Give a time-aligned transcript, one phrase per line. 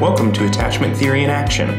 [0.00, 1.70] Welcome to Attachment Theory in Action.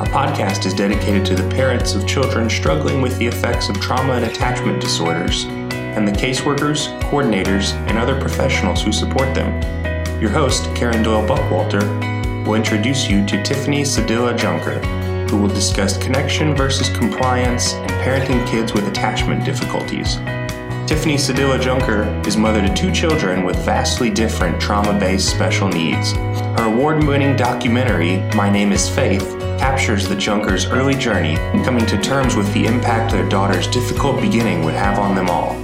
[0.00, 4.14] Our podcast is dedicated to the parents of children struggling with the effects of trauma
[4.14, 9.52] and attachment disorders, and the caseworkers, coordinators, and other professionals who support them.
[10.18, 14.78] Your host, Karen Doyle Buckwalter, will introduce you to Tiffany Sedilla Junker,
[15.28, 20.16] who will discuss connection versus compliance and parenting kids with attachment difficulties.
[20.88, 26.14] Tiffany Sedilla Junker is mother to two children with vastly different trauma based special needs.
[26.68, 29.22] Award winning documentary, My Name is Faith,
[29.58, 34.62] captures the Junkers' early journey, coming to terms with the impact their daughter's difficult beginning
[34.66, 35.54] would have on them all.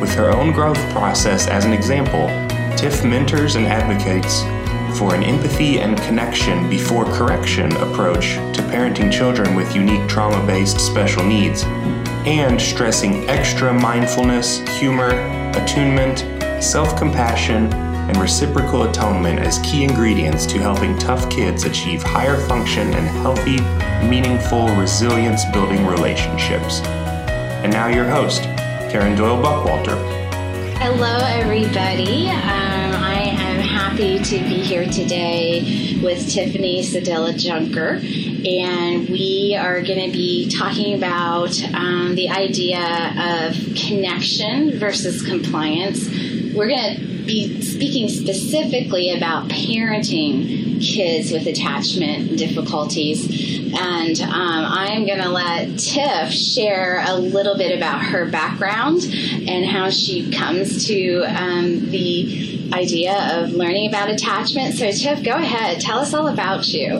[0.00, 2.26] With her own growth process as an example,
[2.76, 4.42] Tiff mentors and advocates
[4.98, 10.80] for an empathy and connection before correction approach to parenting children with unique trauma based
[10.80, 11.62] special needs
[12.26, 15.10] and stressing extra mindfulness, humor,
[15.54, 16.18] attunement,
[16.60, 17.72] self compassion,
[18.12, 23.58] and reciprocal attunement as key ingredients to helping tough kids achieve higher function and healthy,
[24.06, 26.80] meaningful, resilience building relationships.
[27.62, 28.42] And now, your host,
[28.90, 29.96] Karen Doyle Buckwalter.
[30.76, 32.28] Hello, everybody.
[32.28, 38.00] Um, I am happy to be here today with Tiffany Sedilla Junker
[38.44, 42.80] and we are going to be talking about um, the idea
[43.48, 46.08] of connection versus compliance.
[46.52, 53.72] We're going to be speaking specifically about parenting kids with attachment difficulties.
[53.74, 59.64] And um, I'm going to let Tiff share a little bit about her background and
[59.64, 64.74] how she comes to um, the idea of learning about attachment.
[64.74, 65.80] So, Tiff, go ahead.
[65.80, 66.96] Tell us all about you.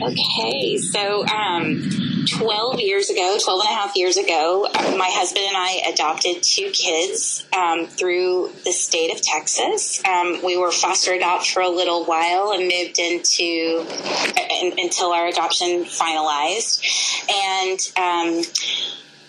[0.00, 1.90] Okay, so um,
[2.36, 6.70] 12 years ago, 12 and a half years ago, my husband and I adopted two
[6.70, 10.02] kids um, through the state of Texas.
[10.04, 15.26] Um, we were foster adopt for a little while and moved into uh, until our
[15.26, 16.82] adoption finalized.
[17.28, 18.42] And um,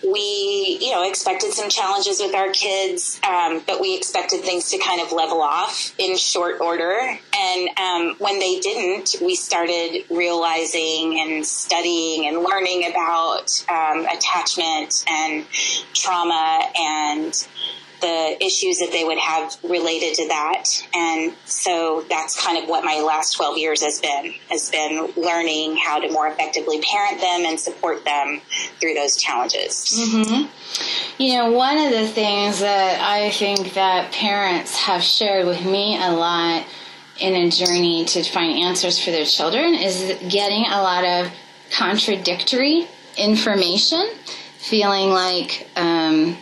[0.02, 4.78] we, you know, expected some challenges with our kids, um, but we expected things to
[4.78, 6.98] kind of level off in short order.
[7.38, 15.04] And um, when they didn't, we started realizing and studying and learning about um, attachment
[15.08, 15.46] and
[15.92, 17.46] trauma and
[18.00, 20.64] the issues that they would have related to that.
[20.94, 25.76] And so that's kind of what my last 12 years has been, has been learning
[25.76, 28.40] how to more effectively parent them and support them
[28.80, 29.92] through those challenges.
[29.98, 31.22] Mm-hmm.
[31.22, 35.96] You know, one of the things that I think that parents have shared with me
[36.00, 36.66] a lot
[37.18, 41.32] in a journey to find answers for their children is getting a lot of
[41.70, 42.86] contradictory
[43.16, 44.08] information,
[44.58, 46.36] feeling like, um,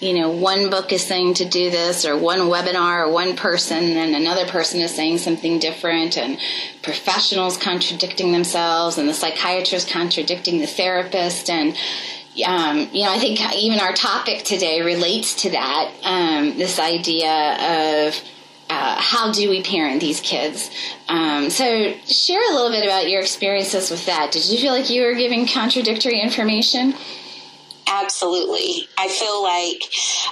[0.00, 3.96] you know, one book is saying to do this, or one webinar, or one person,
[3.96, 6.38] and another person is saying something different, and
[6.82, 11.76] professionals contradicting themselves, and the psychiatrist contradicting the therapist, and
[12.46, 15.92] um, you know, I think even our topic today relates to that.
[16.04, 18.14] Um, this idea of
[18.70, 20.70] uh, how do we parent these kids?
[21.08, 24.30] Um, so, share a little bit about your experiences with that.
[24.30, 26.94] Did you feel like you were giving contradictory information?
[27.90, 28.88] Absolutely.
[28.98, 29.82] I feel like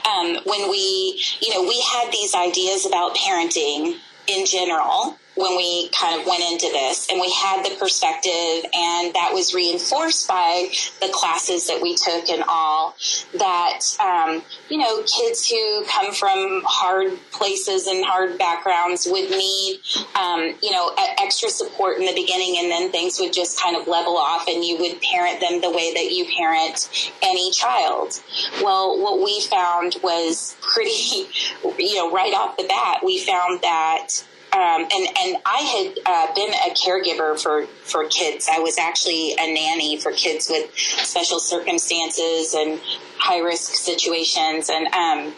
[0.07, 3.97] um, when we, you know, we had these ideas about parenting
[4.29, 9.15] in general when we kind of went into this and we had the perspective and
[9.15, 10.69] that was reinforced by
[11.01, 12.97] the classes that we took and all
[13.39, 19.79] that um, you know kids who come from hard places and hard backgrounds would need
[20.19, 23.87] um, you know extra support in the beginning and then things would just kind of
[23.87, 28.21] level off and you would parent them the way that you parent any child.
[28.63, 30.91] Well what we found was pretty
[31.79, 34.09] you know right off the bat we found that
[34.57, 38.49] um, and and I had uh, been a caregiver for for kids.
[38.51, 42.81] I was actually a nanny for kids with special circumstances and
[43.19, 44.71] high risk situations.
[44.71, 45.35] And um,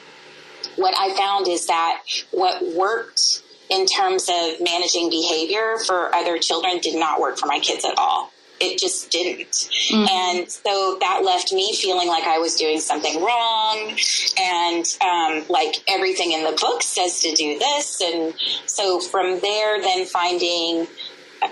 [0.76, 6.78] what I found is that what worked in terms of managing behavior for other children
[6.78, 9.50] did not work for my kids at all it just didn't.
[9.50, 10.06] Mm-hmm.
[10.08, 13.96] And so that left me feeling like I was doing something wrong
[14.40, 18.00] and um, like everything in the book says to do this.
[18.00, 18.34] And
[18.66, 20.86] so from there, then finding,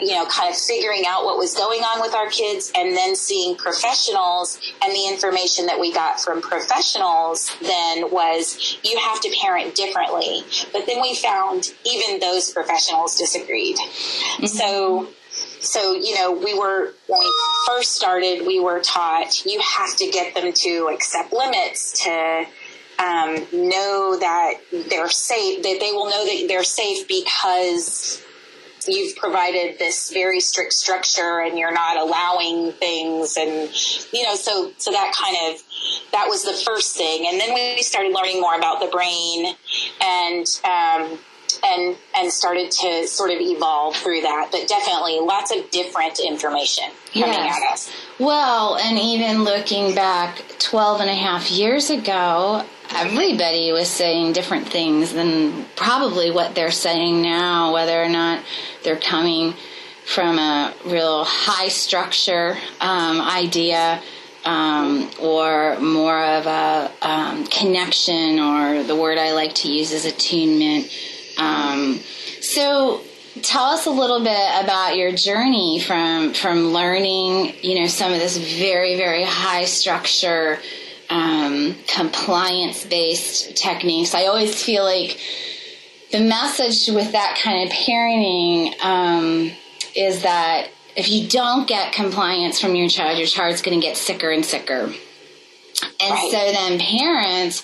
[0.00, 3.14] you know, kind of figuring out what was going on with our kids and then
[3.14, 9.32] seeing professionals and the information that we got from professionals then was you have to
[9.42, 10.42] parent differently.
[10.72, 13.76] But then we found even those professionals disagreed.
[13.76, 14.46] Mm-hmm.
[14.46, 15.08] So
[15.66, 17.32] so, you know, we were, when we
[17.66, 22.46] first started, we were taught you have to get them to accept limits, to
[22.98, 24.54] um, know that
[24.88, 28.22] they're safe, that they will know that they're safe because
[28.88, 33.50] you've provided this very strict structure and you're not allowing things and
[34.12, 35.60] you know so so that kind of
[36.12, 37.26] that was the first thing.
[37.28, 39.54] And then we started learning more about the brain
[40.00, 41.18] and um,
[41.64, 46.84] and and started to sort of evolve through that but definitely lots of different information
[47.12, 47.62] coming yes.
[47.62, 52.64] at us well and even looking back 12 and a half years ago
[52.94, 58.42] everybody was saying different things than probably what they're saying now whether or not
[58.82, 59.54] they're coming
[60.04, 64.00] from a real high structure um, idea
[64.46, 70.04] um, or more of a um, connection, or the word I like to use is
[70.04, 70.88] attunement.
[71.36, 72.00] Um,
[72.40, 73.02] so,
[73.42, 78.18] tell us a little bit about your journey from from learning, you know, some of
[78.18, 80.58] this very very high structure,
[81.10, 84.14] um, compliance based techniques.
[84.14, 85.18] I always feel like
[86.12, 89.50] the message with that kind of parenting um,
[89.94, 93.96] is that if you don't get compliance from your child, your child's going to get
[93.96, 94.92] sicker and sicker.
[96.00, 96.30] And right.
[96.30, 97.62] so then parents,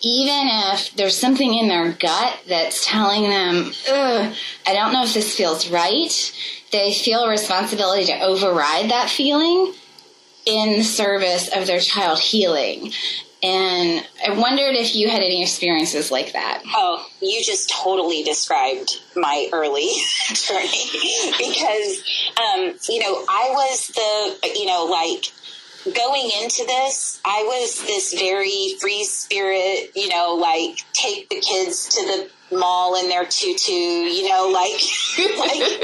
[0.00, 4.34] even if there's something in their gut that's telling them, I
[4.66, 6.32] don't know if this feels right,
[6.70, 9.74] they feel a responsibility to override that feeling
[10.46, 12.92] in the service of their child healing.
[13.42, 16.62] And I wondered if you had any experiences like that.
[16.74, 19.88] Oh, you just totally described my early
[20.32, 20.90] journey
[21.38, 22.02] because,
[22.36, 25.26] um, you know, I was the, you know, like
[25.84, 31.88] going into this, I was this very free spirit, you know, like take the kids
[31.90, 34.80] to the mall in their tutu, you know, like,
[35.38, 35.80] like,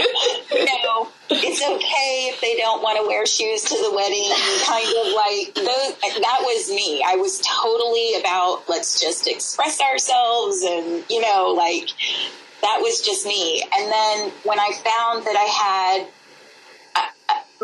[0.51, 4.31] you know, it's okay if they don't want to wear shoes to the wedding,
[4.65, 7.03] kind of like those, that was me.
[7.07, 11.89] I was totally about let's just express ourselves and, you know, like
[12.63, 13.63] that was just me.
[13.63, 16.09] And then when I found that I had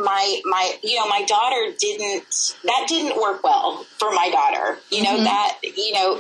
[0.03, 5.03] my my you know my daughter didn't that didn't work well for my daughter you
[5.03, 5.25] know mm-hmm.
[5.25, 6.17] that you know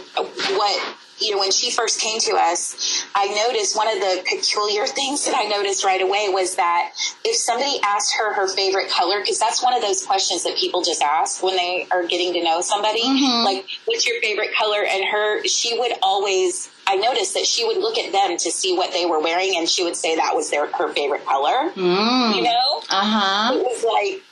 [0.56, 4.86] what you know, when she first came to us, I noticed one of the peculiar
[4.86, 6.92] things that I noticed right away was that
[7.24, 10.82] if somebody asked her her favorite color, because that's one of those questions that people
[10.82, 13.44] just ask when they are getting to know somebody, mm-hmm.
[13.44, 14.82] like, what's your favorite color?
[14.82, 18.76] And her, she would always, I noticed that she would look at them to see
[18.76, 21.70] what they were wearing and she would say that was their, her favorite color.
[21.70, 22.34] Mm.
[22.34, 22.82] You know?
[22.90, 23.54] Uh huh.
[23.54, 24.22] It was like,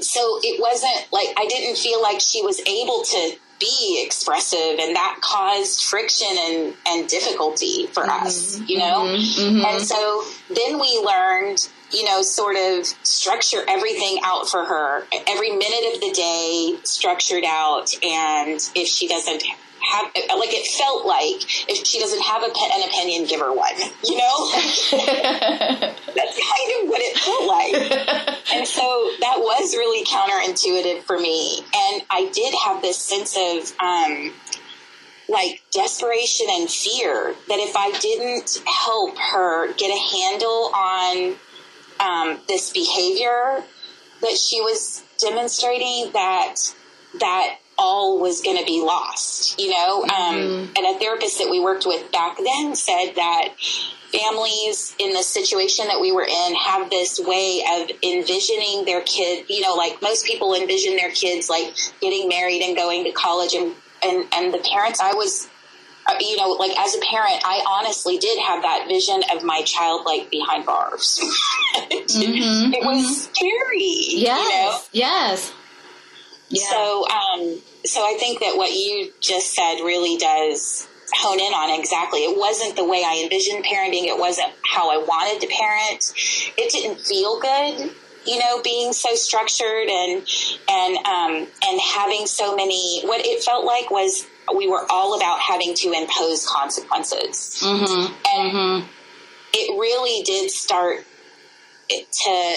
[0.00, 4.94] so it wasn't like, I didn't feel like she was able to be expressive and
[4.96, 8.26] that caused friction and, and difficulty for mm-hmm.
[8.26, 9.06] us, you know?
[9.06, 9.56] Mm-hmm.
[9.56, 9.64] mm-hmm.
[9.64, 10.24] And so
[10.54, 15.06] then we learned, you know, sort of structure everything out for her.
[15.26, 17.94] Every minute of the day structured out.
[18.04, 19.42] And if she doesn't
[19.88, 23.74] have like it felt like if she doesn't have a, an opinion, give her one.
[24.04, 24.50] You know,
[26.12, 27.74] that's kind of what it felt like.
[28.54, 31.58] and so that was really counterintuitive for me.
[31.58, 34.32] And I did have this sense of um,
[35.28, 41.36] like desperation and fear that if I didn't help her get a handle on
[42.00, 43.62] um, this behavior
[44.20, 46.56] that she was demonstrating, that
[47.20, 50.02] that all was going to be lost, you know?
[50.02, 50.62] Um, mm-hmm.
[50.62, 53.54] Um, and a therapist that we worked with back then said that
[54.12, 59.44] families in the situation that we were in have this way of envisioning their kid,
[59.48, 63.54] you know, like most people envision their kids like getting married and going to college
[63.54, 65.48] and, and, and the parents I was,
[66.06, 69.62] uh, you know, like as a parent, I honestly did have that vision of my
[69.62, 71.20] child like behind bars.
[71.76, 72.72] mm-hmm.
[72.72, 73.34] It was mm-hmm.
[73.34, 74.22] scary.
[74.22, 74.38] Yes.
[74.42, 74.78] You know?
[74.92, 75.52] Yes.
[76.50, 76.62] Yeah.
[76.70, 81.78] So, um, so I think that what you just said really does hone in on
[81.78, 82.20] exactly.
[82.20, 84.04] It wasn't the way I envisioned parenting.
[84.04, 86.12] It wasn't how I wanted to parent.
[86.56, 87.90] It didn't feel good,
[88.26, 90.26] you know, being so structured and
[90.68, 93.02] and um, and having so many.
[93.02, 98.12] What it felt like was we were all about having to impose consequences, mm-hmm.
[98.36, 98.86] and mm-hmm.
[99.52, 101.04] it really did start
[101.88, 102.56] to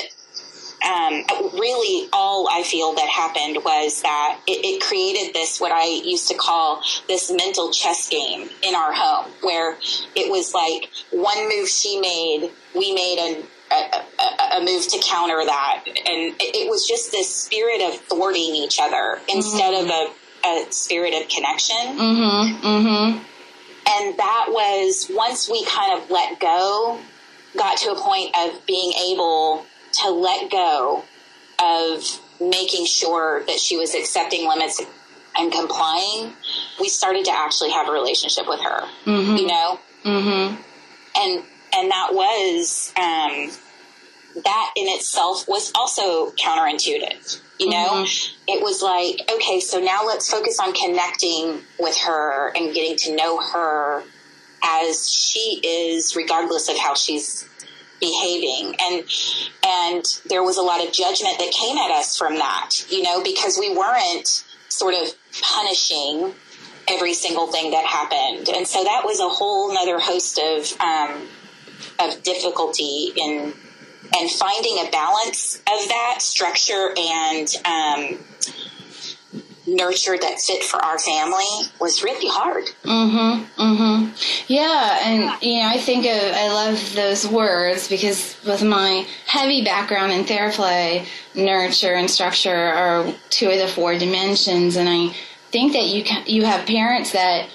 [0.83, 1.23] um,
[1.53, 6.27] really all I feel that happened was that it, it, created this, what I used
[6.29, 9.77] to call this mental chess game in our home, where
[10.15, 15.43] it was like one move she made, we made an, a, a, move to counter
[15.45, 15.83] that.
[15.85, 19.85] And it, it, was just this spirit of thwarting each other instead mm-hmm.
[19.85, 20.09] of
[20.43, 21.75] a, a, spirit of connection.
[21.77, 22.65] Mm-hmm.
[22.65, 23.23] Mm-hmm.
[23.87, 26.99] And that was once we kind of let go,
[27.55, 31.03] got to a point of being able to let go
[31.59, 34.81] of making sure that she was accepting limits
[35.37, 36.33] and complying,
[36.79, 39.35] we started to actually have a relationship with her, mm-hmm.
[39.35, 39.79] you know?
[40.03, 40.61] Mm-hmm.
[41.15, 41.43] And
[41.73, 43.51] and that was um,
[44.43, 47.41] that in itself was also counterintuitive.
[47.59, 48.35] You know, mm-hmm.
[48.47, 53.15] it was like, okay, so now let's focus on connecting with her and getting to
[53.15, 54.03] know her
[54.63, 57.47] as she is, regardless of how she's
[58.01, 58.75] behaving.
[58.81, 59.03] And
[59.65, 63.23] and there was a lot of judgment that came at us from that you know
[63.23, 66.33] because we weren't sort of punishing
[66.87, 68.49] every single thing that happened.
[68.49, 71.27] And so that was a whole nother host of um,
[71.99, 73.53] of difficulty in
[74.13, 78.19] and finding a balance of that structure and um,
[79.75, 81.45] nurture that fit for our family
[81.79, 82.65] was really hard.
[82.83, 83.61] Mm-hmm.
[83.61, 84.43] Mm-hmm.
[84.47, 89.63] Yeah, and you know, I think of, I love those words because with my heavy
[89.63, 95.15] background in TheraPlay, nurture and structure are two of the four dimensions, and I
[95.51, 97.49] think that you can, you have parents that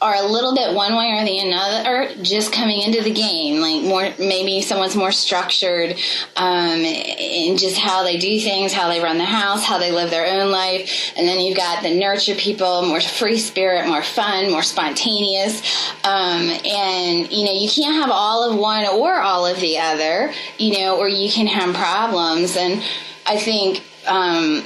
[0.00, 3.60] are a little bit one way or the another just coming into the game.
[3.60, 5.96] Like more maybe someone's more structured
[6.36, 10.10] um, in just how they do things how they run the house how they live
[10.10, 11.12] their own life.
[11.16, 15.60] And then you've got the nurture people more free spirit more fun more spontaneous.
[16.04, 20.32] Um, and you know you can't have all of one or all of the other
[20.58, 22.56] you know or you can have problems.
[22.56, 22.82] And
[23.26, 24.64] i think um,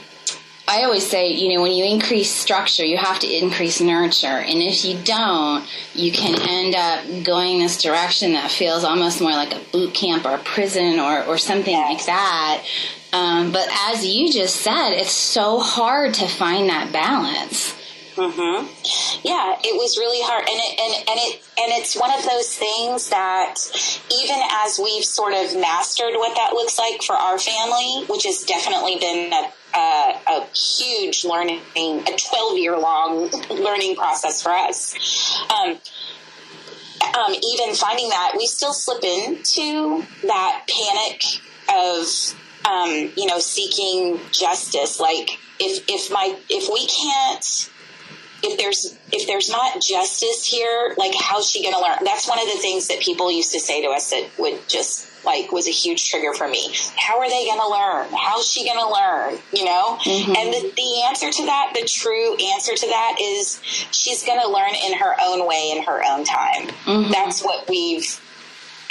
[0.73, 4.27] I always say, you know, when you increase structure, you have to increase nurture.
[4.27, 9.33] And if you don't, you can end up going this direction that feels almost more
[9.33, 12.65] like a boot camp or a prison or, or something like that.
[13.13, 17.79] Um, but as you just said, it's so hard to find that balance.
[18.17, 18.67] Mm-hmm.
[19.29, 22.55] Yeah, it was really hard, and it and and it and it's one of those
[22.55, 23.57] things that
[24.13, 28.45] even as we've sort of mastered what that looks like for our family, which has
[28.45, 34.95] definitely been a a, a huge learning, a 12 year long learning process for us.
[35.51, 35.79] Um,
[37.15, 41.25] um, even finding that we still slip into that panic
[41.69, 42.07] of,
[42.65, 45.01] um, you know, seeking justice.
[45.01, 47.71] Like if, if my, if we can't,
[48.45, 51.99] if there's if there's not justice here, like how's she going to learn?
[52.05, 55.12] That's one of the things that people used to say to us that would just
[55.25, 56.75] like was a huge trigger for me.
[56.97, 58.09] How are they going to learn?
[58.19, 59.39] How's she going to learn?
[59.53, 59.99] You know?
[60.03, 60.37] Mm-hmm.
[60.37, 63.61] And the, the answer to that, the true answer to that is
[63.91, 66.69] she's going to learn in her own way in her own time.
[66.85, 67.13] Mm-hmm.
[67.13, 68.21] That's what we've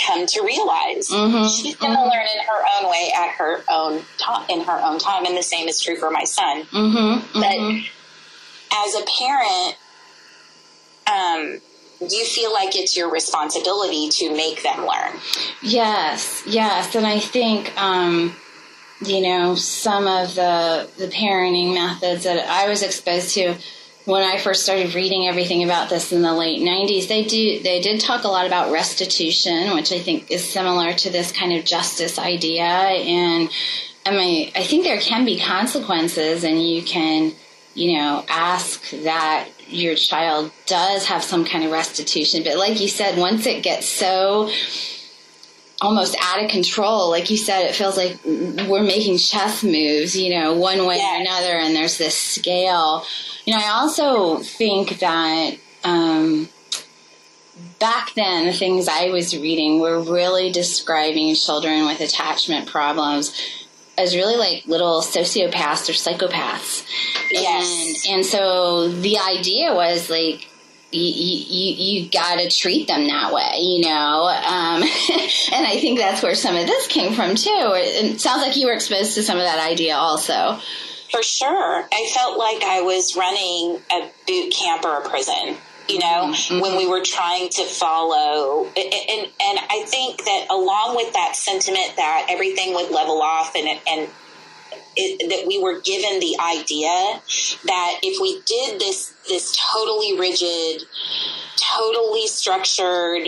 [0.05, 1.09] come to realize.
[1.09, 1.47] Mm-hmm.
[1.47, 2.09] She's going to mm-hmm.
[2.09, 5.25] learn in her own way at her own time, in her own time.
[5.25, 6.63] And the same is true for my son.
[6.63, 7.39] Mm-hmm.
[7.39, 7.85] But mm-hmm.
[8.73, 9.77] as a parent,
[11.07, 11.61] um,
[12.09, 15.19] you feel like it's your responsibility to make them learn.
[15.61, 18.35] Yes, yes, and I think um,
[19.01, 23.55] you know some of the the parenting methods that I was exposed to
[24.05, 27.07] when I first started reading everything about this in the late '90s.
[27.07, 31.09] They do they did talk a lot about restitution, which I think is similar to
[31.09, 33.49] this kind of justice idea, and
[34.05, 37.33] I mean I think there can be consequences, and you can
[37.75, 42.43] you know ask that your child does have some kind of restitution.
[42.43, 44.51] But like you said, once it gets so
[45.81, 50.29] almost out of control, like you said, it feels like we're making chess moves, you
[50.39, 51.17] know, one way yeah.
[51.17, 53.03] or another, and there's this scale.
[53.45, 56.49] You know, I also think that um,
[57.79, 63.33] back then, the things I was reading were really describing children with attachment problems
[63.97, 66.85] as really like little sociopaths or psychopaths.
[67.29, 68.05] Yes.
[68.07, 70.47] And, and so the idea was like,
[70.91, 74.25] you, you, you got to treat them that way, you know?
[74.25, 74.83] Um,
[75.53, 77.49] and I think that's where some of this came from too.
[77.49, 80.59] It, it sounds like you were exposed to some of that idea also.
[81.09, 81.87] For sure.
[81.91, 85.57] I felt like I was running a boot camp or a prison
[85.91, 86.59] you know, mm-hmm.
[86.61, 88.65] when we were trying to follow.
[88.65, 93.67] And, and I think that along with that sentiment that everything would level off and,
[93.87, 94.09] and
[94.95, 97.21] it, that we were given the idea
[97.65, 100.83] that if we did this, this totally rigid,
[101.57, 103.27] totally structured,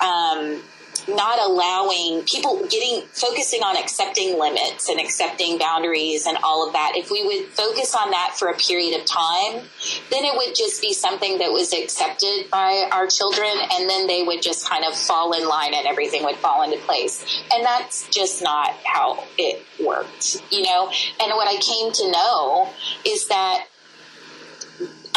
[0.00, 0.62] um,
[1.08, 6.92] not allowing people getting focusing on accepting limits and accepting boundaries and all of that.
[6.94, 9.62] If we would focus on that for a period of time
[10.10, 14.22] then it would just be something that was accepted by our children and then they
[14.22, 17.24] would just kind of fall in line and everything would fall into place.
[17.52, 20.90] And that's just not how it worked you know?
[21.20, 22.70] And what i came to know
[23.04, 23.66] is that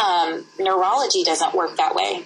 [0.02, 2.24] um, neurology doesn't work that way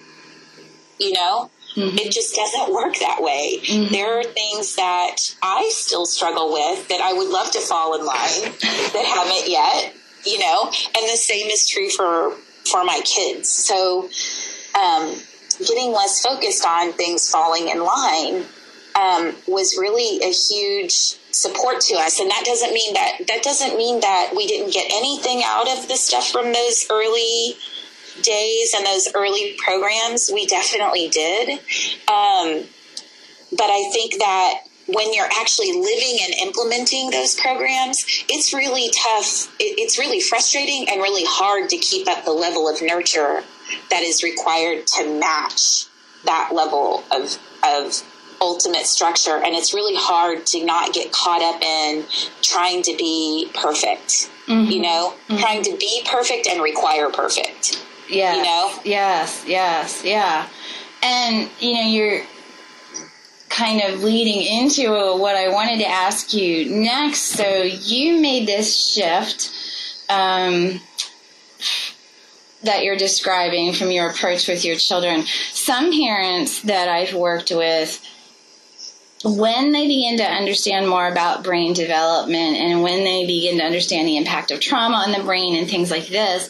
[0.99, 1.97] you know Mm-hmm.
[1.97, 3.59] It just doesn't work that way.
[3.61, 3.91] Mm-hmm.
[3.91, 8.05] There are things that I still struggle with that I would love to fall in
[8.05, 9.93] line that haven't yet,
[10.25, 12.31] you know, and the same is true for,
[12.71, 13.49] for my kids.
[13.49, 14.09] So,
[14.79, 15.15] um,
[15.59, 18.45] getting less focused on things falling in line
[18.95, 22.19] um, was really a huge support to us.
[22.19, 25.87] And that doesn't mean that that doesn't mean that we didn't get anything out of
[25.87, 27.55] the stuff from those early
[28.21, 30.29] days and those early programs.
[30.33, 31.59] We definitely did.
[32.07, 32.63] Um,
[33.51, 39.53] but I think that when you're actually living and implementing those programs, it's really tough.
[39.59, 43.43] it's really frustrating and really hard to keep up the level of nurture
[43.89, 45.85] that is required to match
[46.25, 48.03] that level of, of
[48.41, 49.37] ultimate structure.
[49.37, 52.05] And it's really hard to not get caught up in
[52.41, 54.69] trying to be perfect, mm-hmm.
[54.69, 55.37] you know, mm-hmm.
[55.37, 57.83] trying to be perfect and require perfect.
[58.09, 58.35] Yeah.
[58.35, 58.79] You know?
[58.83, 60.47] Yes, yes, yeah.
[61.03, 62.21] And, you know, you're,
[63.55, 67.21] kind of leading into what I wanted to ask you next.
[67.21, 69.49] So you made this shift
[70.09, 70.81] um,
[72.63, 75.23] that you're describing from your approach with your children.
[75.53, 78.03] Some parents that I've worked with,
[79.23, 84.07] when they begin to understand more about brain development and when they begin to understand
[84.07, 86.49] the impact of trauma on the brain and things like this,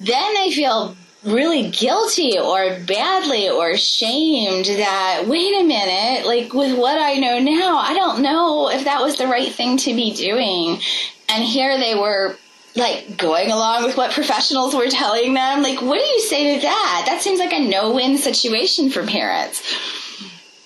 [0.00, 6.74] then they feel really guilty or badly or shamed that wait a minute like with
[6.78, 10.14] what i know now i don't know if that was the right thing to be
[10.14, 10.80] doing.
[11.28, 12.36] And here they were
[12.76, 15.62] like going along with what professionals were telling them.
[15.62, 17.04] Like what do you say to that?
[17.06, 19.62] That seems like a no-win situation for parents.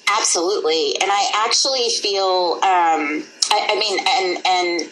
[0.09, 0.97] Absolutely.
[1.01, 4.91] And i actually feel um I, I mean and and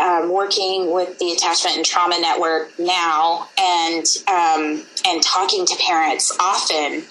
[0.00, 6.34] um, working with the Attachment and Trauma Network now and um, and talking to parents
[6.40, 7.02] often,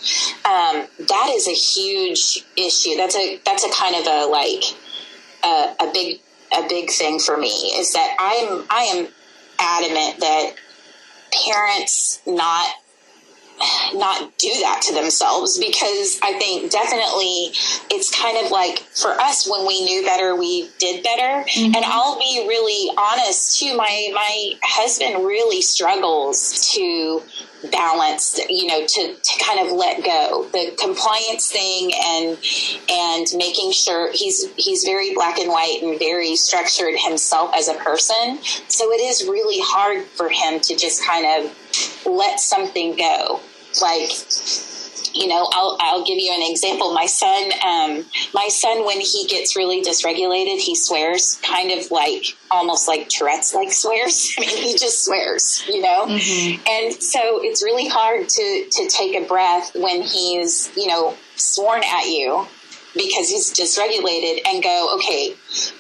[0.46, 2.96] um, that is a huge issue.
[2.98, 4.64] That's a that's a kind of a like
[5.44, 6.20] a, a big
[6.52, 9.08] a big thing for me is that I'm I am
[9.60, 10.56] adamant that
[11.46, 12.68] parents not
[13.94, 17.52] not do that to themselves because I think definitely
[17.92, 21.48] it's kind of like for us when we knew better, we did better.
[21.50, 21.76] Mm-hmm.
[21.76, 23.76] And I'll be really honest too.
[23.76, 27.22] My my husband really struggles to
[27.72, 30.48] balance you know to, to kind of let go.
[30.52, 32.38] The compliance thing and
[32.90, 37.76] and making sure he's he's very black and white and very structured himself as a
[37.76, 38.40] person.
[38.68, 43.42] So it is really hard for him to just kind of let something go.
[43.82, 44.10] Like
[45.20, 46.94] you know I'll, I'll give you an example.
[46.94, 52.38] My son um, my son when he gets really dysregulated he swears kind of like
[52.52, 54.34] almost like tourette's like swears.
[54.38, 56.06] I mean he just swears you know?
[56.06, 56.62] Mm-hmm.
[56.68, 61.82] and so it's really hard to to take a breath when he's you know sworn
[61.84, 62.46] at you
[62.94, 65.36] because he's dysregulated and go, okay,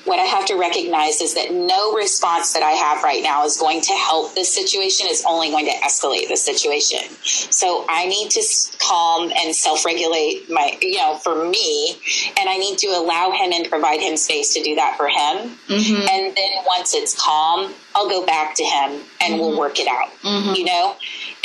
[0.05, 3.57] what I have to recognize is that no response that I have right now is
[3.57, 6.99] going to help this situation, is only going to escalate the situation.
[7.23, 8.43] So I need to
[8.79, 11.97] calm and self regulate my, you know, for me,
[12.39, 15.57] and I need to allow him and provide him space to do that for him.
[15.67, 16.07] Mm-hmm.
[16.09, 19.39] And then once it's calm, I'll go back to him and mm-hmm.
[19.39, 20.53] we'll work it out, mm-hmm.
[20.55, 20.95] you know?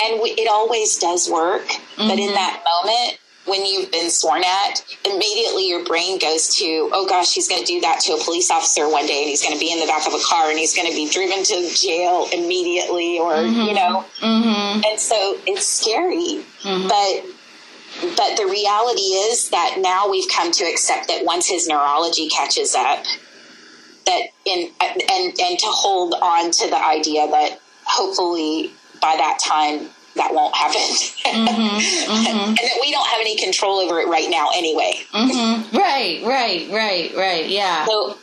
[0.04, 1.66] And we, it always does work.
[1.96, 2.34] But in mm-hmm.
[2.34, 7.48] that moment, when you've been sworn at, immediately your brain goes to, oh gosh, he's
[7.48, 9.70] going to do that to a police officer one day and he's going to be
[9.70, 13.18] in the back of a car and he's going to be driven to jail immediately
[13.18, 13.68] or, mm-hmm.
[13.68, 14.04] you know.
[14.20, 14.82] Mm-hmm.
[14.84, 16.44] And so it's scary.
[16.62, 16.88] Mm-hmm.
[16.88, 17.34] But
[18.16, 22.74] but the reality is that now we've come to accept that once his neurology catches
[22.74, 23.04] up,
[24.06, 25.00] that in and
[25.40, 30.80] and to hold on to the idea that hopefully by that time that won't happen.
[30.80, 32.48] Mm-hmm, mm-hmm.
[32.48, 34.94] and that we don't have any control over it right now anyway.
[35.12, 35.76] Mm-hmm.
[35.76, 37.48] Right, right, right, right.
[37.48, 37.84] Yeah.
[37.86, 38.16] So,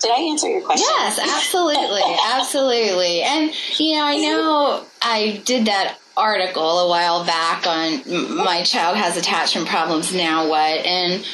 [0.00, 0.86] did I answer your question?
[0.88, 2.02] Yes, absolutely.
[2.26, 3.22] absolutely.
[3.22, 8.96] And, you know, I know I did that article a while back on my child
[8.96, 10.84] has attachment problems, now what?
[10.84, 11.24] And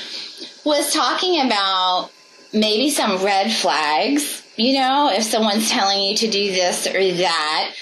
[0.65, 2.11] was talking about
[2.53, 7.75] maybe some red flags, you know, if someone's telling you to do this or that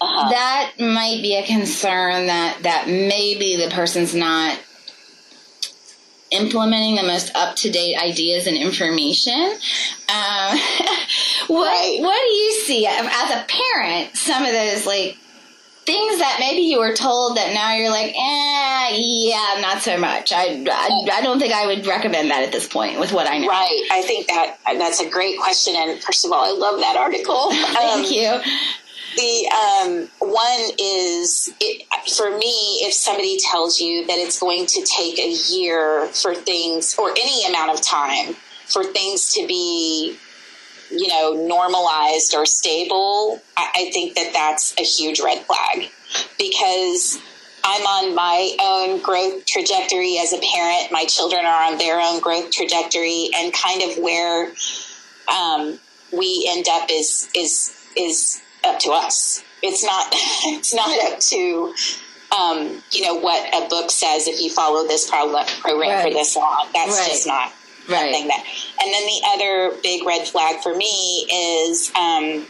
[0.00, 0.30] uh-huh.
[0.30, 4.58] that might be a concern that that maybe the person's not
[6.30, 9.34] implementing the most up to date ideas and information.
[10.08, 10.58] Um,
[11.48, 11.98] what right.
[12.00, 14.16] what do you see as a parent?
[14.16, 15.16] Some of those like
[15.86, 20.32] things that maybe you were told that now you're like, eh, yeah, not so much.
[20.32, 23.38] I, I, I, don't think I would recommend that at this point with what I
[23.38, 23.48] know.
[23.48, 23.82] Right.
[23.90, 25.74] I think that that's a great question.
[25.76, 27.50] And first of all, I love that article.
[27.50, 28.40] Thank um, you.
[29.16, 34.82] The um, one is it, for me, if somebody tells you that it's going to
[34.84, 38.34] take a year for things or any amount of time
[38.66, 40.16] for things to be,
[40.90, 45.90] you know, normalized or stable, I, I think that that's a huge red flag
[46.38, 47.20] because
[47.64, 50.92] I'm on my own growth trajectory as a parent.
[50.92, 54.52] My children are on their own growth trajectory, and kind of where
[55.28, 55.78] um,
[56.12, 59.42] we end up is is is up to us.
[59.62, 61.74] It's not it's not up to
[62.38, 64.28] um, you know what a book says.
[64.28, 66.02] If you follow this program right.
[66.04, 67.08] for this long, that's right.
[67.08, 67.52] just not
[67.88, 68.12] right.
[68.12, 68.44] something that.
[68.82, 71.26] And then the other big red flag for me
[71.66, 71.92] is.
[71.96, 72.46] Um,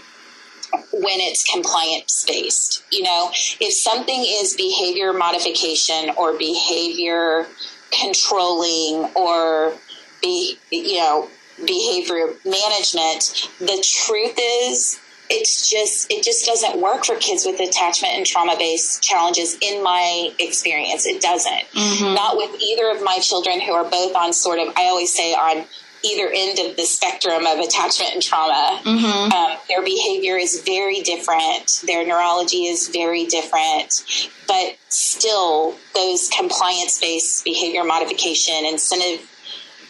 [0.92, 2.84] when it's compliance based.
[2.92, 7.46] You know, if something is behavior modification or behavior
[7.90, 9.74] controlling or
[10.22, 11.28] be, you know,
[11.66, 18.14] behavior management, the truth is it's just it just doesn't work for kids with attachment
[18.14, 22.14] and trauma based challenges in my experience it doesn't mm-hmm.
[22.14, 25.32] not with either of my children who are both on sort of i always say
[25.32, 25.64] on
[26.02, 28.80] either end of the spectrum of attachment and trauma.
[28.82, 29.32] Mm-hmm.
[29.32, 31.82] Um, their behavior is very different.
[31.86, 34.04] Their neurology is very different,
[34.46, 39.26] but still, those compliance based behavior modification, incentive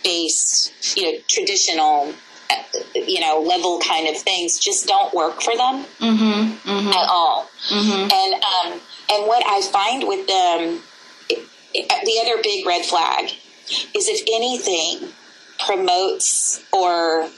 [0.03, 2.13] based, you know, traditional,
[2.95, 6.71] you know, level kind of things just don't work for them mm-hmm.
[6.71, 6.89] Mm-hmm.
[6.89, 7.49] at all.
[7.69, 8.09] Mm-hmm.
[8.13, 8.81] And um,
[9.13, 10.81] and what I find with them,
[11.29, 13.31] it, it, the other big red flag
[13.95, 15.13] is if anything
[15.59, 17.29] promotes or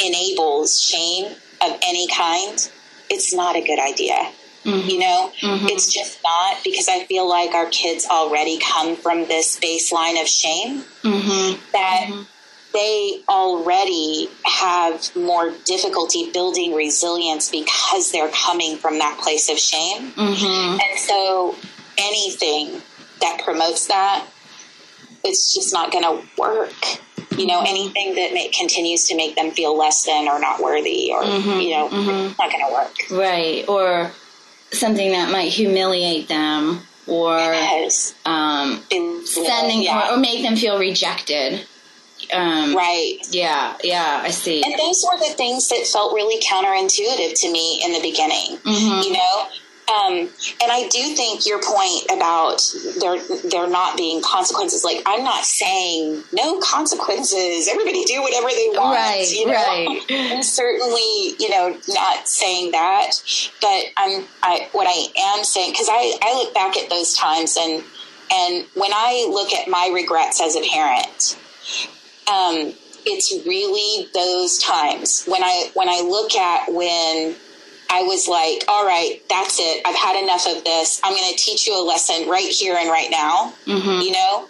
[0.00, 1.26] enables shame
[1.60, 2.70] of any kind,
[3.10, 4.30] it's not a good idea.
[4.64, 4.88] Mm-hmm.
[4.88, 5.66] You know, mm-hmm.
[5.68, 10.28] it's just not because I feel like our kids already come from this baseline of
[10.28, 11.60] shame mm-hmm.
[11.72, 12.26] that.
[12.72, 20.12] They already have more difficulty building resilience because they're coming from that place of shame.
[20.12, 20.78] Mm-hmm.
[20.80, 21.56] And so
[21.96, 22.82] anything
[23.20, 24.26] that promotes that,
[25.24, 26.72] it's just not going to work
[27.36, 31.10] you know anything that may, continues to make them feel less than or not worthy
[31.12, 32.34] or mm-hmm, you know mm-hmm.
[32.38, 34.10] not going to work right or
[34.72, 38.14] something that might humiliate them or yes.
[38.26, 38.82] um,
[39.24, 40.10] sending yeah.
[40.10, 41.66] or, or make them feel rejected
[42.32, 43.18] um, right.
[43.30, 44.62] Yeah, yeah, I see.
[44.62, 48.58] And those were the things that felt really counterintuitive to me in the beginning.
[48.58, 49.02] Mm-hmm.
[49.02, 49.48] You know,
[49.88, 52.60] um, and I do think your point about
[53.00, 54.84] there there not being consequences.
[54.84, 57.68] Like I'm not saying no consequences.
[57.68, 58.96] Everybody do whatever they want.
[58.96, 59.30] Right.
[59.30, 59.52] You know?
[59.52, 60.00] Right.
[60.10, 63.12] And certainly, you know, not saying that.
[63.62, 67.56] But I'm I what I am saying because I I look back at those times
[67.58, 67.82] and
[68.30, 71.38] and when I look at my regrets as a parent.
[72.28, 72.74] Um,
[73.06, 77.34] it's really those times when I when I look at when
[77.90, 79.82] I was like, all right, that's it.
[79.86, 81.00] I've had enough of this.
[81.02, 83.54] I'm going to teach you a lesson right here and right now.
[83.64, 84.02] Mm-hmm.
[84.02, 84.48] You know,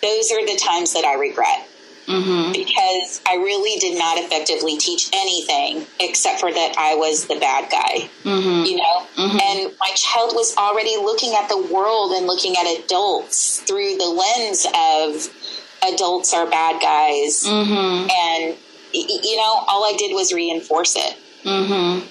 [0.00, 1.68] those are the times that I regret.
[2.06, 2.52] Mm-hmm.
[2.52, 7.70] Because I really did not effectively teach anything except for that I was the bad
[7.70, 8.64] guy, mm-hmm.
[8.64, 9.06] you know?
[9.14, 9.38] Mm-hmm.
[9.38, 14.06] And my child was already looking at the world and looking at adults through the
[14.06, 15.28] lens of
[15.86, 17.44] adults are bad guys.
[17.44, 18.08] Mm-hmm.
[18.10, 18.56] And,
[18.92, 21.16] you know, all I did was reinforce it.
[21.44, 22.06] Mm-hmm.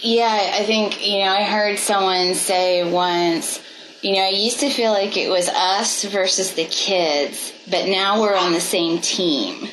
[0.00, 3.60] Yeah, I think, you know, I heard someone say once,
[4.02, 8.20] you know, I used to feel like it was us versus the kids, but now
[8.20, 9.68] we're on the same team.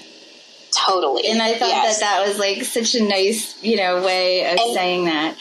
[0.75, 1.27] Totally.
[1.27, 1.99] And I thought yes.
[1.99, 5.37] that that was like such a nice, you know, way of and, saying that.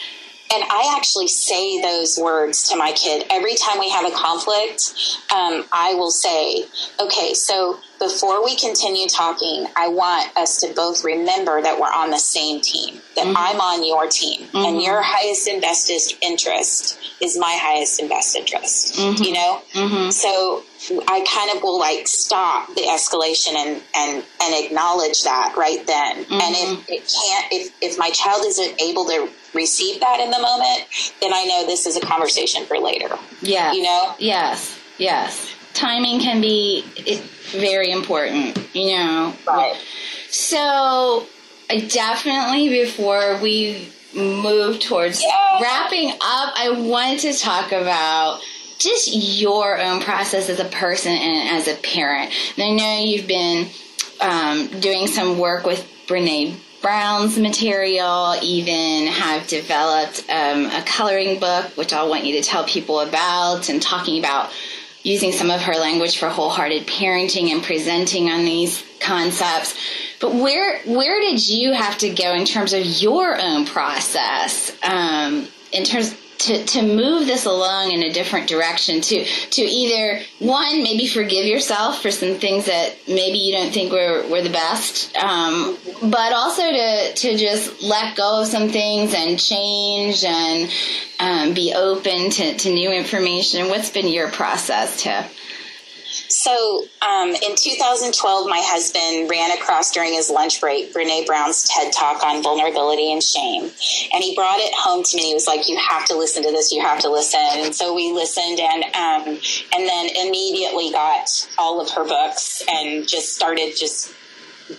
[0.53, 4.93] And I actually say those words to my kid every time we have a conflict.
[5.33, 6.65] Um, I will say,
[6.99, 12.11] okay, so before we continue talking, I want us to both remember that we're on
[12.11, 13.37] the same team, that mm-hmm.
[13.37, 14.57] I'm on your team, mm-hmm.
[14.57, 15.89] and your highest and best
[16.21, 19.23] interest is my highest and best interest, mm-hmm.
[19.23, 19.61] you know?
[19.73, 20.09] Mm-hmm.
[20.11, 20.63] So
[21.07, 26.17] I kind of will like stop the escalation and, and, and acknowledge that right then.
[26.17, 26.93] And if mm-hmm.
[26.93, 31.33] it can't, if, if my child isn't able to receive that in the moment, then
[31.33, 33.09] I know this is a conversation for later.
[33.41, 33.73] Yeah.
[33.73, 34.15] You know?
[34.19, 34.79] Yes.
[34.97, 35.53] Yes.
[35.73, 36.85] Timing can be
[37.51, 39.33] very important, you know.
[39.47, 39.75] Right.
[40.29, 41.27] So,
[41.69, 45.61] I definitely, before we move towards yeah.
[45.61, 48.41] wrapping up, I wanted to talk about
[48.77, 52.31] just your own process as a person and as a parent.
[52.57, 53.67] And I know you've been
[54.21, 56.55] um, doing some work with Brene
[56.85, 62.63] Brown's material, even have developed um, a coloring book, which I want you to tell
[62.63, 64.51] people about, and talking about
[65.01, 69.75] using some of her language for wholehearted parenting and presenting on these concepts.
[70.19, 74.71] But where where did you have to go in terms of your own process?
[74.83, 80.21] Um, in terms to, to move this along in a different direction to to either
[80.39, 84.49] one maybe forgive yourself for some things that maybe you don't think were, were the
[84.49, 90.69] best um, but also to to just let go of some things and change and
[91.19, 93.69] um, be open to, to new information.
[93.69, 95.25] What's been your process to
[96.29, 101.93] so um, in 2012, my husband ran across during his lunch break Brene Brown's TED
[101.93, 103.63] Talk on vulnerability and shame.
[103.63, 105.27] And he brought it home to me.
[105.27, 106.71] He was like, You have to listen to this.
[106.71, 107.39] You have to listen.
[107.57, 109.39] And so we listened and, um,
[109.73, 114.13] and then immediately got all of her books and just started just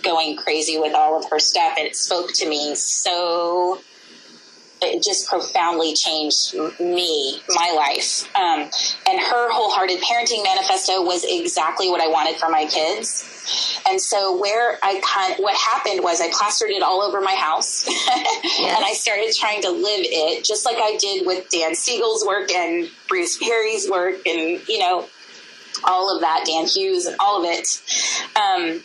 [0.03, 1.75] going crazy with all of her stuff.
[1.77, 3.81] And it spoke to me so
[4.81, 8.23] it just profoundly changed me, my life.
[8.35, 8.69] Um,
[9.07, 13.83] and her wholehearted parenting manifesto was exactly what I wanted for my kids.
[13.87, 17.87] And so where I kind what happened was I plastered it all over my house
[17.87, 18.59] yes.
[18.75, 22.51] and I started trying to live it just like I did with Dan Siegel's work
[22.51, 25.07] and Bruce Perry's work and, you know,
[25.83, 27.67] all of that, Dan Hughes and all of it.
[28.35, 28.81] Um,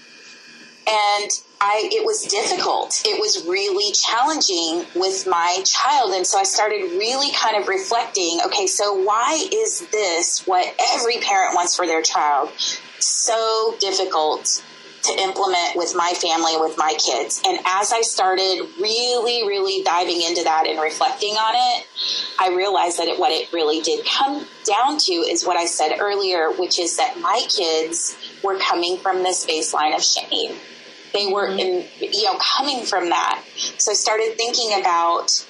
[0.86, 1.30] and
[1.64, 3.02] I, it was difficult.
[3.04, 6.12] It was really challenging with my child.
[6.12, 11.18] And so I started really kind of reflecting okay, so why is this what every
[11.18, 12.50] parent wants for their child
[12.98, 14.60] so difficult
[15.04, 17.40] to implement with my family, with my kids?
[17.46, 21.86] And as I started really, really diving into that and reflecting on it,
[22.40, 25.98] I realized that it, what it really did come down to is what I said
[26.00, 30.56] earlier, which is that my kids were coming from this baseline of shame
[31.12, 31.58] they were mm-hmm.
[31.58, 33.42] in, you know, coming from that.
[33.78, 35.46] So I started thinking about,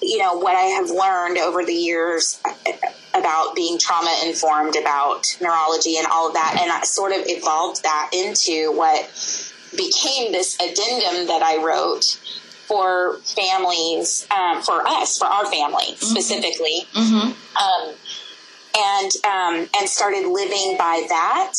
[0.00, 2.40] you know, what I have learned over the years
[3.14, 6.58] about being trauma informed, about neurology and all of that.
[6.60, 9.04] And I sort of evolved that into what
[9.76, 12.18] became this addendum that I wrote
[12.66, 16.04] for families, um, for us, for our family mm-hmm.
[16.04, 16.86] specifically.
[16.94, 17.32] Mm-hmm.
[17.62, 17.94] Um,
[18.74, 21.52] and um, and started living by that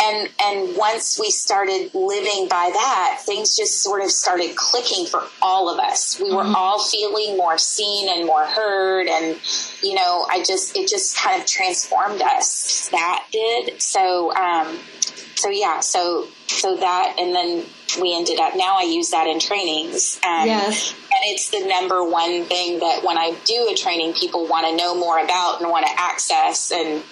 [0.00, 5.22] and and once we started living by that things just sort of started clicking for
[5.42, 6.54] all of us we were mm-hmm.
[6.54, 9.38] all feeling more seen and more heard and
[9.82, 14.78] you know i just it just kind of transformed us that did so um
[15.34, 17.64] so yeah so so that and then
[18.00, 20.92] we ended up now i use that in trainings um, yes.
[20.92, 24.76] and it's the number one thing that when i do a training people want to
[24.76, 27.02] know more about and want to access and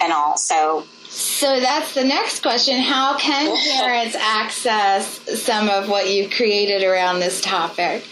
[0.00, 2.78] and all so so that's the next question.
[2.78, 8.06] How can parents access some of what you've created around this topic?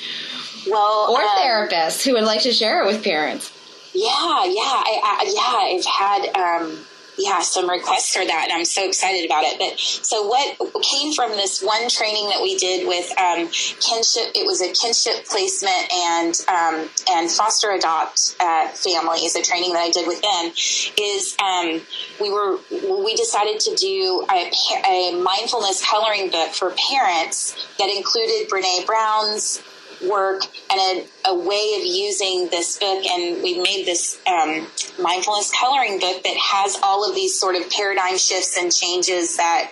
[0.69, 3.53] Well, or um, therapists who would like to share it with parents.
[3.95, 6.79] Yeah, yeah, I, I yeah, I've had um,
[7.18, 9.59] yeah, some requests for that, and I'm so excited about it.
[9.59, 13.49] But so what came from this one training that we did with um,
[13.81, 14.33] kinship?
[14.35, 19.37] It was a kinship placement and um, and foster adopt uh, families.
[19.37, 20.53] A training that I did with them
[20.99, 21.81] is um,
[22.20, 22.59] we were
[23.05, 24.51] we decided to do a,
[24.88, 29.62] a mindfulness coloring book for parents that included Brene Brown's
[30.09, 33.05] work and a, a, way of using this book.
[33.05, 34.67] And we've made this um,
[35.01, 39.71] mindfulness coloring book that has all of these sort of paradigm shifts and changes that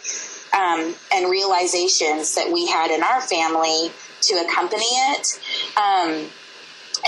[0.55, 3.91] um, and realizations that we had in our family
[4.23, 5.41] to accompany it.
[5.77, 6.31] Um,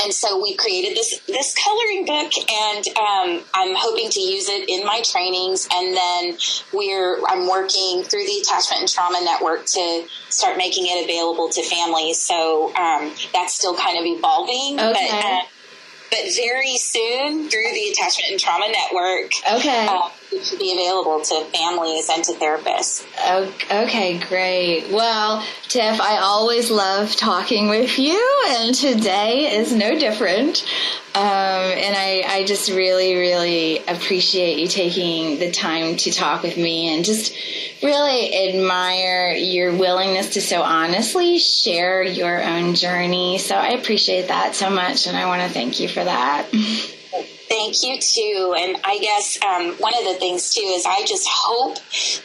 [0.03, 4.69] and so we created this this coloring book, and um, I'm hoping to use it
[4.69, 5.69] in my trainings.
[5.73, 6.39] And then
[6.73, 11.63] we're I'm working through the Attachment and Trauma Network to start making it available to
[11.63, 12.21] families.
[12.21, 15.09] So um, that's still kind of evolving, okay.
[15.11, 15.25] but.
[15.25, 15.41] Uh,
[16.11, 19.31] but very soon through the Attachment and Trauma Network.
[19.49, 19.87] Okay.
[19.89, 23.05] Uh, be available to families and to therapists.
[23.71, 24.91] Okay, great.
[24.91, 30.65] Well, Tiff, I always love talking with you, and today is no different.
[31.15, 36.57] Um, and I, I just really, really appreciate you taking the time to talk with
[36.57, 37.35] me and just
[37.83, 43.39] really admire your willingness to so honestly share your own journey.
[43.39, 46.47] So I appreciate that so much, and I want to thank you for that.
[47.51, 48.55] Thank you too.
[48.57, 51.79] And I guess um, one of the things too is I just hope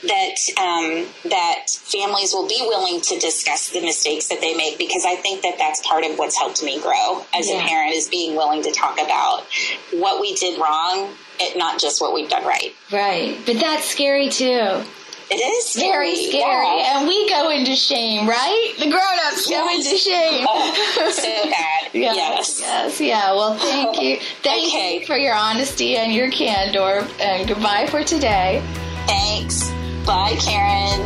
[0.03, 5.03] that um, that families will be willing to discuss the mistakes that they make because
[5.03, 7.55] I think that that's part of what's helped me grow as yeah.
[7.55, 9.47] a parent is being willing to talk about
[9.93, 11.11] what we did wrong,
[11.55, 12.75] not just what we've done right.
[12.91, 14.83] Right, but that's scary too.
[15.31, 15.89] It is scary.
[15.89, 16.99] very scary, yeah.
[16.99, 18.73] and we go into shame, right?
[18.77, 19.57] The grown-ups yes.
[19.57, 20.45] go into shame.
[20.47, 21.74] Oh, so bad.
[21.95, 22.59] Yes.
[22.59, 23.33] yes, yeah.
[23.33, 24.99] Well, thank you, thank okay.
[24.99, 27.07] you for your honesty and your candor.
[27.19, 28.63] And goodbye for today.
[29.07, 29.71] Thanks.
[30.05, 31.01] Bye, Karen.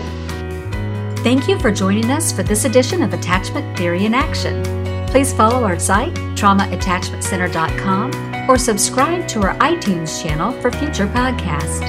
[1.17, 4.63] Thank you for joining us for this edition of Attachment Theory in Action.
[5.07, 11.81] Please follow our site, traumaattachmentcenter.com, or subscribe to our iTunes channel for future podcasts.